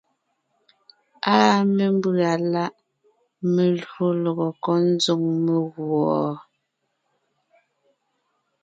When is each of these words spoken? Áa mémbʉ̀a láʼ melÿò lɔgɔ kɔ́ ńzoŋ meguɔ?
Áa 1.37 1.57
mémbʉ̀a 1.75 2.31
láʼ 2.53 2.73
melÿò 3.53 4.07
lɔgɔ 4.23 4.47
kɔ́ 4.63 4.75
ńzoŋ 4.93 5.21
meguɔ? 5.43 6.15